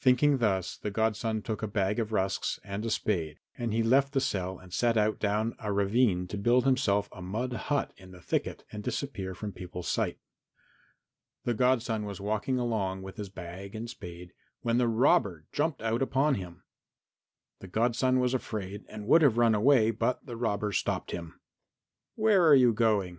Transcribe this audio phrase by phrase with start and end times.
[0.00, 4.12] Thinking thus the godson took a bag of rusks and a spade, and he left
[4.12, 8.12] the cell and set out down a ravine to build himself a mud hut in
[8.12, 10.20] the thicket and disappear from people's sight.
[11.42, 16.02] The godson was walking along with his bag and spade when the robber jumped out
[16.02, 16.62] upon him.
[17.58, 21.40] The godson was afraid and would have run away, but the robber stopped him.
[22.14, 23.12] "Where are you going?"